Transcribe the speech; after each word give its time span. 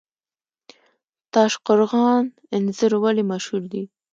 تاشقرغان 1.33 2.23
انځر 2.55 2.91
ولې 3.03 3.23
مشهور 3.31 3.63
دي؟ 3.71 3.83